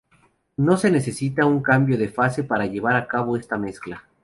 [0.57, 4.03] No se necesita un cambio de fase para llevar a cabo esta mezcla.